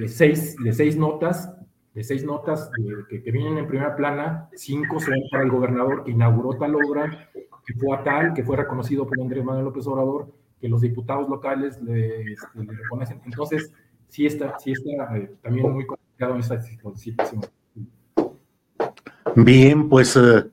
de 0.00 0.08
seis, 0.08 0.56
de 0.56 0.72
seis 0.72 0.96
notas 0.96 1.52
de 1.98 2.04
seis 2.04 2.24
notas 2.24 2.70
que, 3.08 3.18
vienen 3.32 3.58
en 3.58 3.66
primera 3.66 3.96
plana, 3.96 4.48
cinco 4.54 5.00
son 5.00 5.14
para 5.32 5.42
el 5.42 5.50
gobernador 5.50 6.04
que 6.04 6.12
inauguró 6.12 6.56
tal 6.56 6.76
obra, 6.76 7.28
que 7.66 7.74
fue 7.74 7.96
a 7.96 8.04
tal, 8.04 8.34
que 8.34 8.44
fue 8.44 8.56
reconocido 8.56 9.04
por 9.04 9.20
Andrés 9.20 9.44
Manuel 9.44 9.64
López 9.64 9.84
Obrador, 9.88 10.32
que 10.60 10.68
los 10.68 10.80
diputados 10.80 11.28
locales 11.28 11.82
le, 11.82 12.34
este, 12.34 12.46
reconocen. 12.54 13.20
Entonces, 13.24 13.72
sí 14.06 14.26
está, 14.26 14.56
sí 14.60 14.70
está 14.70 15.16
eh, 15.16 15.34
también 15.42 15.72
muy 15.72 15.86
complicado 15.86 16.34
en 16.34 16.40
esta 16.40 16.62
situación. 16.62 17.40
Bien, 19.40 19.88
pues 19.88 20.16
eh, 20.16 20.50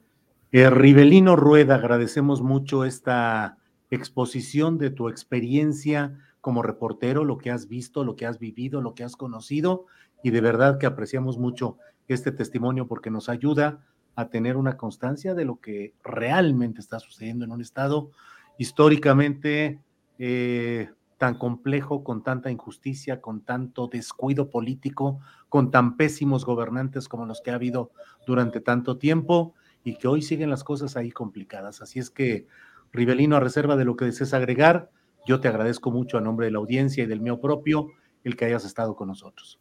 eh, 0.51 0.69
Rivelino 0.69 1.35
Rueda, 1.35 1.73
agradecemos 1.73 2.43
mucho 2.43 2.85
esta 2.85 3.57
exposición 3.89 4.77
de 4.77 4.91
tu 4.91 5.09
experiencia 5.09 6.19
como 6.39 6.61
reportero, 6.61 7.25
lo 7.25 7.39
que 7.39 7.49
has 7.49 7.67
visto, 7.67 8.03
lo 8.03 8.15
que 8.15 8.27
has 8.27 8.37
vivido, 8.37 8.81
lo 8.81 8.93
que 8.93 9.03
has 9.03 9.15
conocido 9.15 9.87
y 10.21 10.29
de 10.29 10.39
verdad 10.39 10.77
que 10.77 10.85
apreciamos 10.85 11.39
mucho 11.39 11.79
este 12.07 12.31
testimonio 12.31 12.87
porque 12.87 13.09
nos 13.09 13.27
ayuda 13.27 13.83
a 14.15 14.29
tener 14.29 14.55
una 14.55 14.77
constancia 14.77 15.33
de 15.33 15.45
lo 15.45 15.59
que 15.59 15.95
realmente 16.03 16.79
está 16.79 16.99
sucediendo 16.99 17.43
en 17.43 17.53
un 17.53 17.61
estado. 17.61 18.11
Históricamente 18.59 19.79
eh, 20.19 20.91
tan 21.17 21.37
complejo, 21.37 22.03
con 22.03 22.23
tanta 22.23 22.51
injusticia, 22.51 23.21
con 23.21 23.41
tanto 23.41 23.87
descuido 23.87 24.49
político, 24.49 25.19
con 25.49 25.71
tan 25.71 25.97
pésimos 25.97 26.45
gobernantes 26.45 27.07
como 27.07 27.25
los 27.25 27.41
que 27.41 27.51
ha 27.51 27.55
habido 27.55 27.91
durante 28.27 28.59
tanto 28.59 28.97
tiempo 28.97 29.53
y 29.83 29.95
que 29.95 30.07
hoy 30.07 30.21
siguen 30.21 30.49
las 30.49 30.63
cosas 30.63 30.97
ahí 30.97 31.11
complicadas. 31.11 31.81
Así 31.81 31.99
es 31.99 32.09
que, 32.09 32.47
Rivelino, 32.91 33.35
a 33.35 33.39
reserva 33.39 33.75
de 33.75 33.85
lo 33.85 33.95
que 33.95 34.05
desees 34.05 34.33
agregar, 34.33 34.89
yo 35.25 35.39
te 35.39 35.47
agradezco 35.47 35.91
mucho 35.91 36.17
a 36.17 36.21
nombre 36.21 36.47
de 36.47 36.51
la 36.51 36.59
audiencia 36.59 37.03
y 37.03 37.07
del 37.07 37.21
mío 37.21 37.39
propio 37.39 37.87
el 38.23 38.35
que 38.35 38.45
hayas 38.45 38.65
estado 38.65 38.95
con 38.95 39.07
nosotros. 39.07 39.59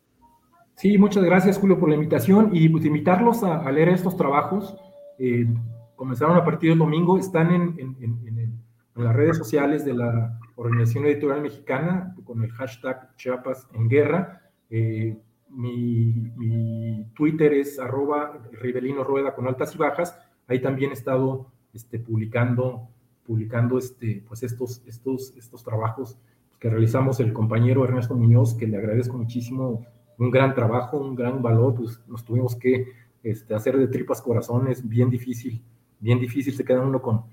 Sí, 0.74 0.98
muchas 0.98 1.22
gracias 1.22 1.58
Julio 1.58 1.78
por 1.78 1.88
la 1.88 1.94
invitación 1.94 2.50
y 2.52 2.68
pues 2.68 2.84
invitarlos 2.84 3.44
a, 3.44 3.70
leer 3.70 3.90
estos 3.90 4.16
trabajos. 4.16 4.76
Eh, 5.18 5.46
comenzaron 5.94 6.36
a 6.36 6.44
partir 6.44 6.70
del 6.70 6.78
domingo, 6.78 7.16
están 7.18 7.52
en, 7.52 8.60
las 8.96 9.14
redes 9.14 9.36
sociales 9.36 9.84
de 9.84 9.94
la 9.94 10.38
Organización 10.56 11.06
Editorial 11.06 11.42
Mexicana 11.42 12.14
con 12.24 12.42
el 12.42 12.50
hashtag 12.52 13.14
Chiapas 13.16 13.68
en 13.74 13.88
Guerra. 13.88 14.42
Eh, 14.70 15.16
mi, 15.48 17.06
Twitter 17.14 17.52
es 17.52 17.78
arroba 17.78 18.40
Rivelino 18.52 19.04
Rueda 19.04 19.34
con 19.34 19.46
altas 19.46 19.74
y 19.74 19.78
bajas. 19.78 20.18
Ahí 20.46 20.60
también 20.60 20.90
he 20.90 20.94
estado 20.94 21.46
este, 21.72 21.98
publicando, 21.98 22.88
publicando 23.24 23.78
este, 23.78 24.24
pues 24.26 24.42
estos, 24.42 24.82
estos, 24.86 25.36
estos 25.36 25.62
trabajos 25.62 26.18
que 26.58 26.70
realizamos 26.70 27.20
el 27.20 27.32
compañero 27.32 27.84
Ernesto 27.84 28.14
Muñoz, 28.14 28.54
que 28.54 28.66
le 28.66 28.78
agradezco 28.78 29.16
muchísimo 29.16 29.84
un 30.18 30.30
gran 30.30 30.54
trabajo, 30.54 30.98
un 30.98 31.14
gran 31.14 31.42
valor, 31.42 31.74
pues 31.74 32.00
nos 32.06 32.24
tuvimos 32.24 32.56
que 32.56 32.86
este, 33.22 33.54
hacer 33.54 33.76
de 33.76 33.88
tripas 33.88 34.22
corazones, 34.22 34.86
bien 34.88 35.10
difícil, 35.10 35.62
bien 35.98 36.18
difícil, 36.18 36.54
se 36.54 36.64
queda 36.64 36.80
uno 36.80 37.02
con, 37.02 37.24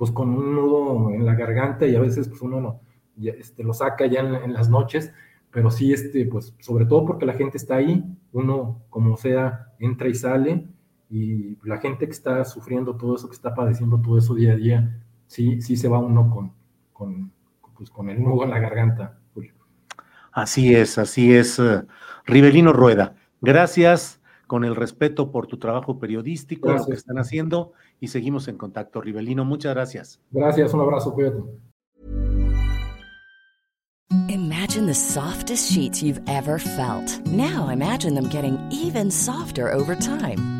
pues 0.00 0.12
con 0.12 0.30
un 0.30 0.54
nudo 0.54 1.10
en 1.10 1.26
la 1.26 1.34
garganta 1.34 1.86
y 1.86 1.94
a 1.94 2.00
veces 2.00 2.26
pues 2.26 2.40
uno 2.40 2.58
no, 2.58 2.80
este, 3.22 3.62
lo 3.62 3.74
saca 3.74 4.06
ya 4.06 4.20
en, 4.20 4.54
las 4.54 4.70
noches, 4.70 5.12
pero 5.50 5.70
sí, 5.70 5.92
este, 5.92 6.24
pues 6.24 6.54
sobre 6.58 6.86
todo 6.86 7.04
porque 7.04 7.26
la 7.26 7.34
gente 7.34 7.58
está 7.58 7.74
ahí, 7.74 8.02
uno 8.32 8.80
como 8.88 9.18
sea 9.18 9.74
entra 9.78 10.08
y 10.08 10.14
sale 10.14 10.66
y 11.10 11.58
la 11.68 11.76
gente 11.76 12.06
que 12.06 12.12
está 12.12 12.46
sufriendo 12.46 12.96
todo 12.96 13.16
eso, 13.16 13.28
que 13.28 13.34
está 13.34 13.54
padeciendo 13.54 14.00
todo 14.00 14.16
eso 14.16 14.34
día 14.34 14.54
a 14.54 14.56
día, 14.56 15.02
sí, 15.26 15.60
sí 15.60 15.76
se 15.76 15.88
va 15.88 15.98
uno 15.98 16.30
con, 16.30 16.54
con, 16.94 17.30
pues, 17.76 17.90
con 17.90 18.08
el 18.08 18.24
nudo 18.24 18.44
en 18.44 18.50
la 18.52 18.58
garganta. 18.58 19.18
Así 20.32 20.74
es, 20.74 20.96
así 20.96 21.34
es. 21.34 21.58
Eh, 21.58 21.82
Rivelino 22.24 22.72
Rueda, 22.72 23.16
gracias 23.42 24.19
con 24.50 24.64
el 24.64 24.74
respeto 24.74 25.30
por 25.30 25.46
tu 25.46 25.58
trabajo 25.58 26.00
periodístico, 26.00 26.72
lo 26.72 26.84
que 26.84 26.94
están 26.94 27.18
haciendo 27.18 27.70
y 28.00 28.08
seguimos 28.08 28.48
en 28.48 28.56
contacto. 28.56 29.00
Rivelino, 29.00 29.44
muchas 29.44 29.72
gracias. 29.72 30.20
Gracias, 30.32 30.74
un 30.74 30.80
abrazo, 30.80 31.14
cuídate. 31.14 31.38
Imagine 34.28 34.86
the 34.86 34.94
softest 34.94 35.70
sheets 35.70 36.02
you've 36.02 36.20
ever 36.26 36.58
felt. 36.58 37.24
Now 37.26 37.68
imagine 37.68 38.16
them 38.16 38.28
getting 38.28 38.58
even 38.72 39.08
softer 39.12 39.72
over 39.72 39.94
time. 39.94 40.59